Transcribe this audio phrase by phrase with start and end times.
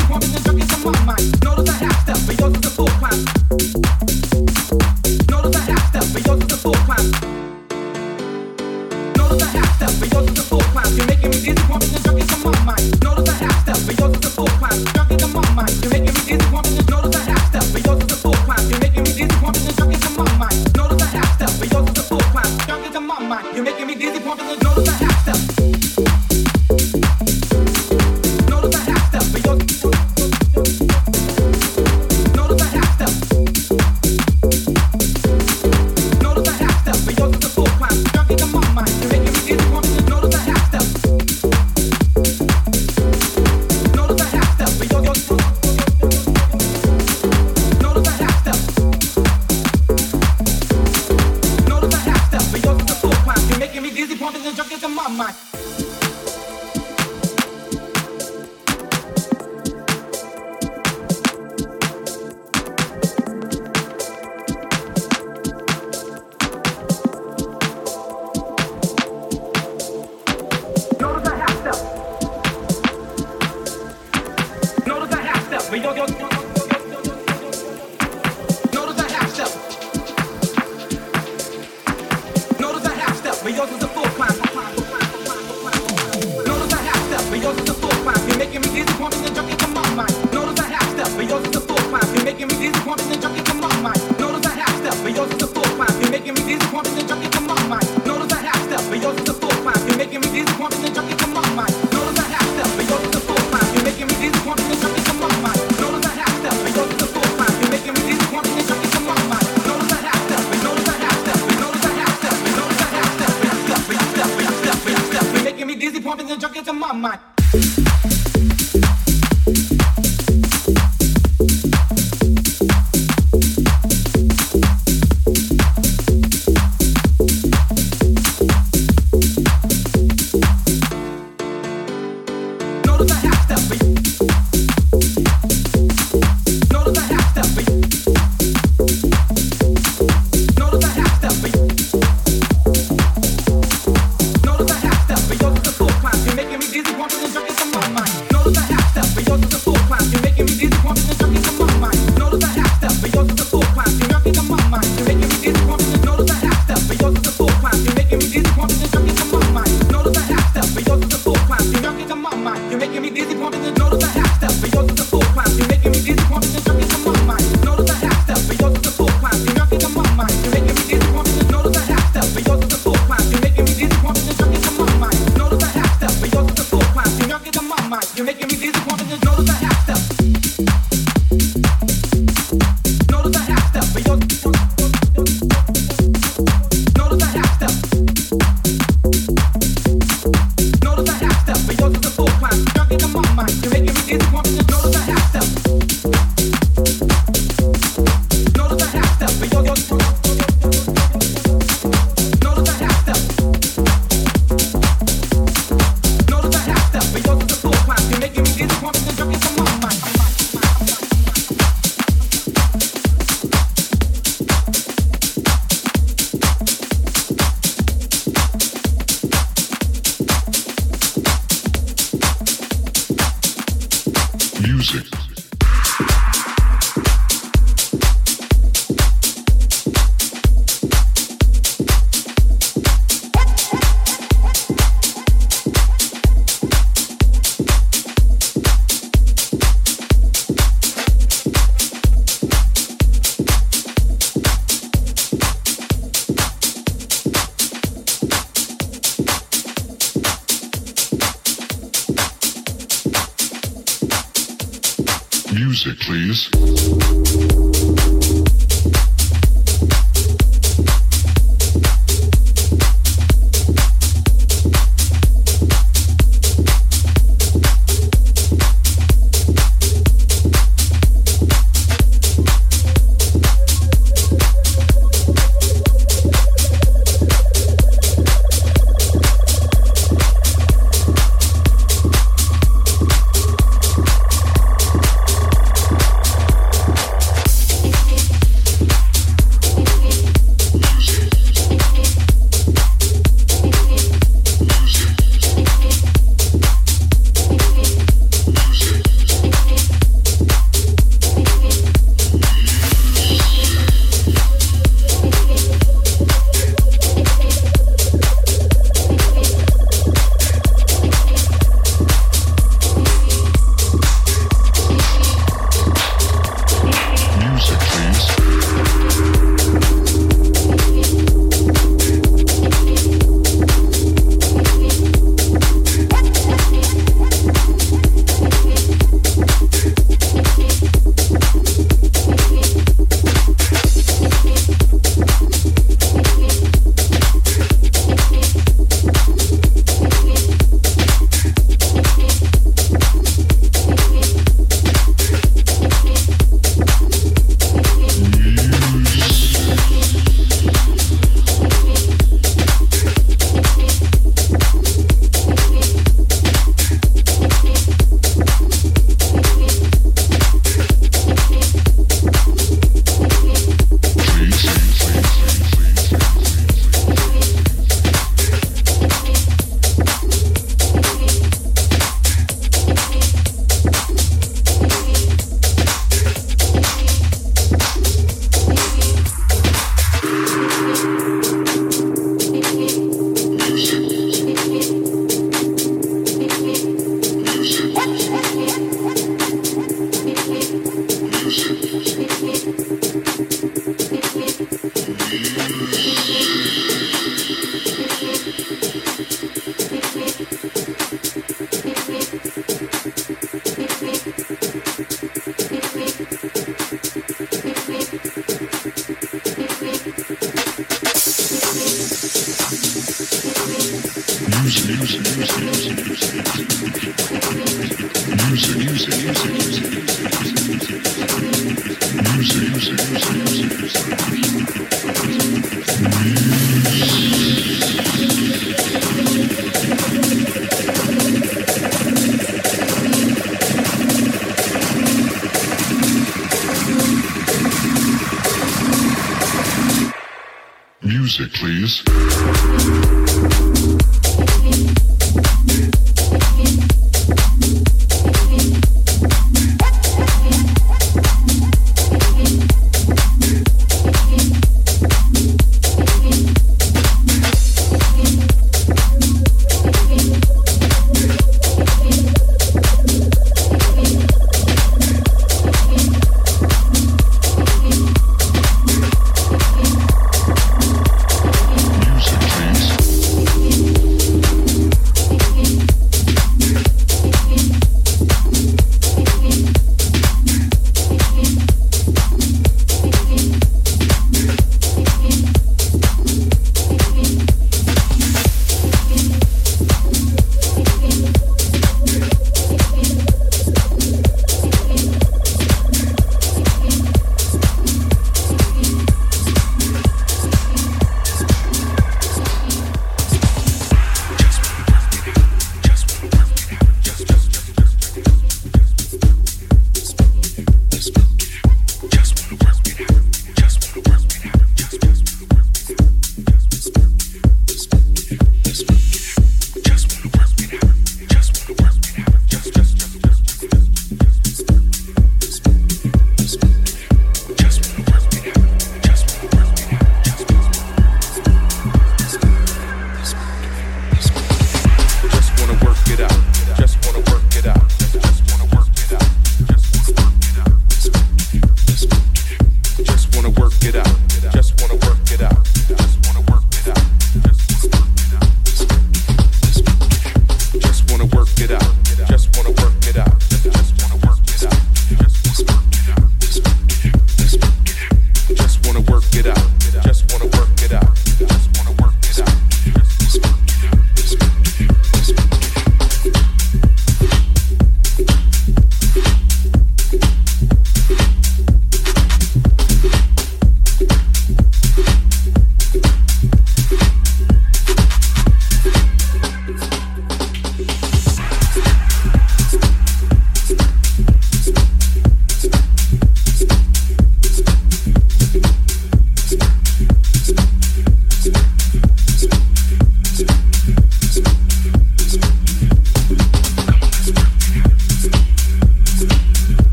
[0.00, 1.39] Me dizzy, wanting to my mind.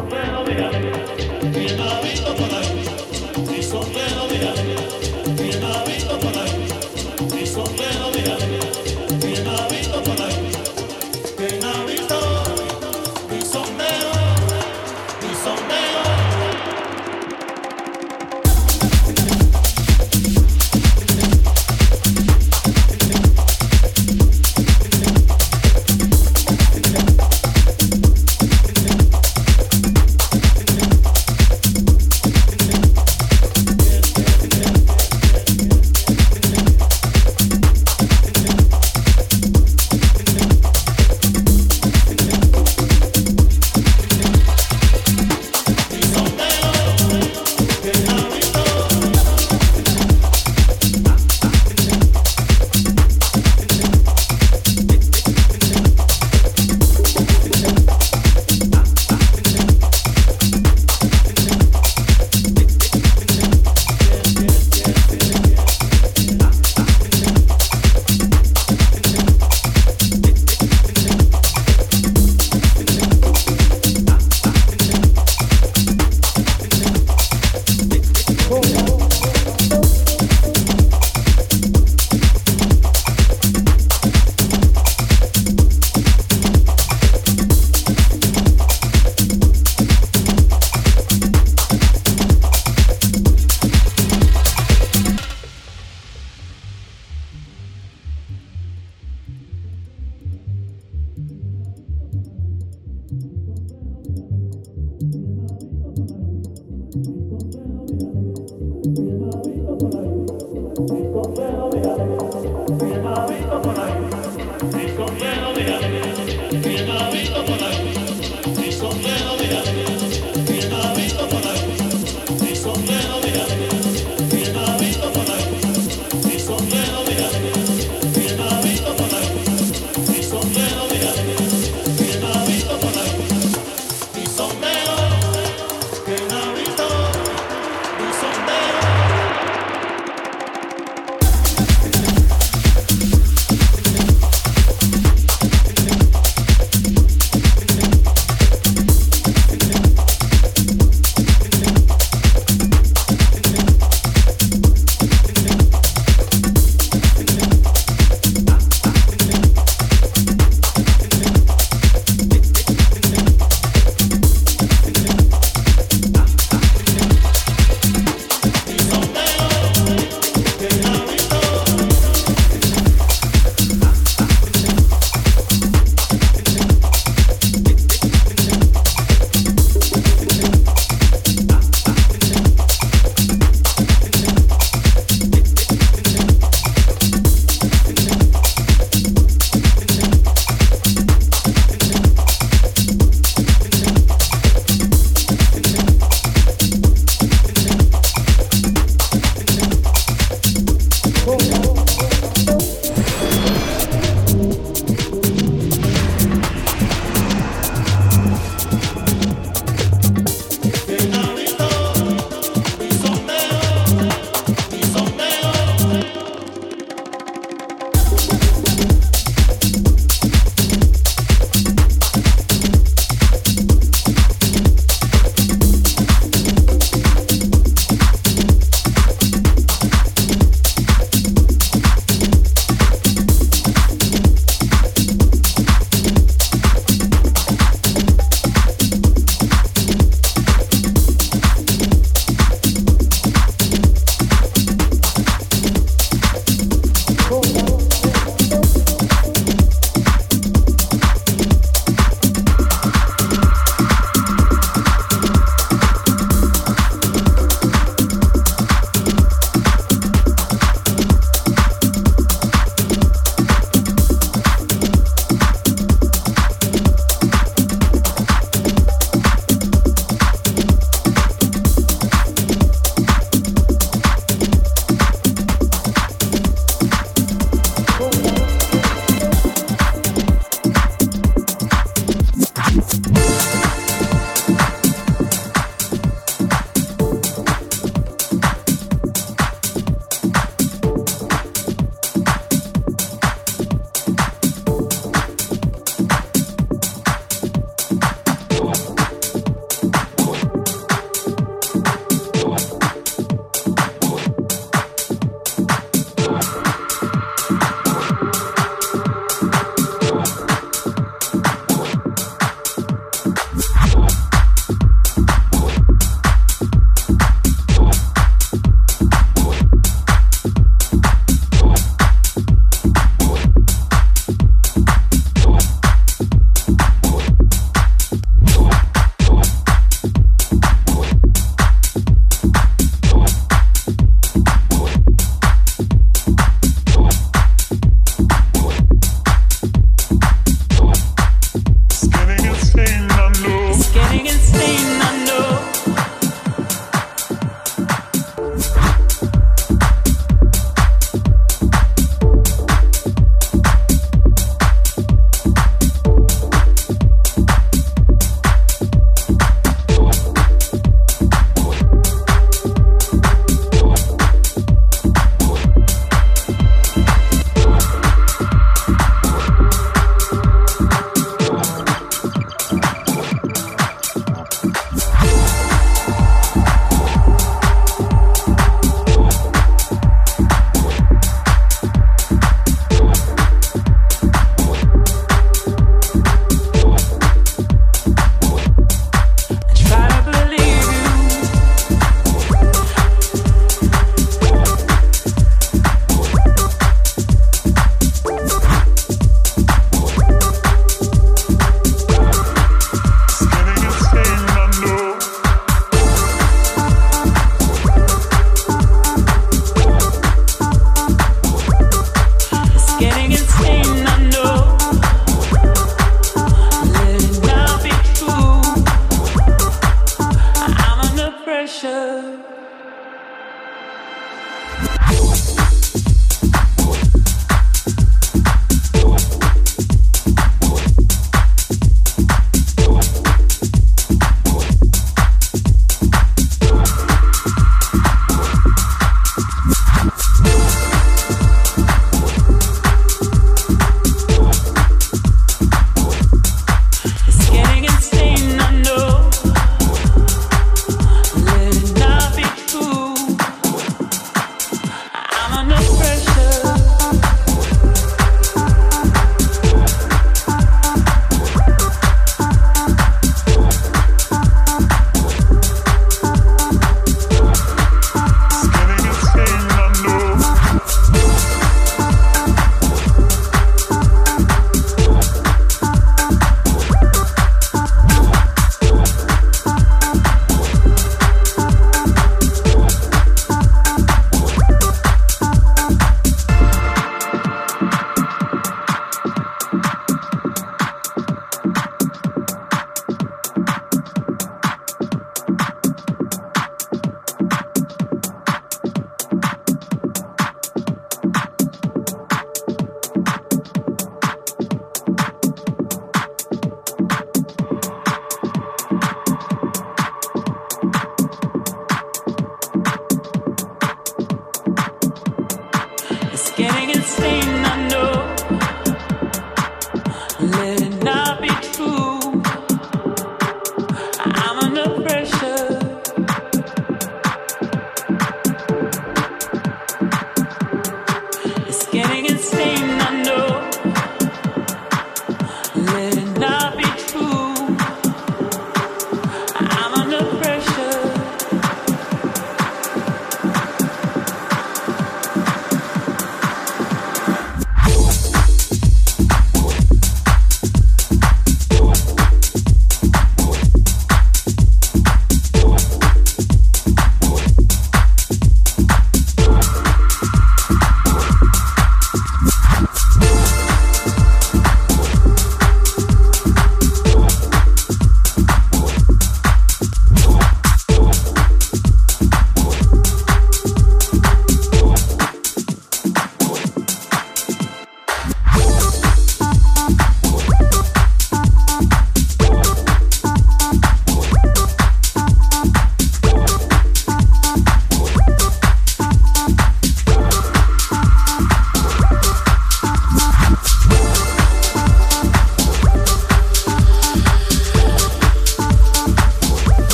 [0.00, 0.23] 准备。